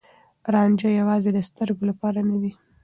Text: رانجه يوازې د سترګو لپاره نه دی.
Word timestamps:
رانجه 0.53 0.89
يوازې 1.01 1.29
د 1.33 1.39
سترګو 1.49 1.83
لپاره 1.89 2.19
نه 2.29 2.37
دی. 2.41 2.51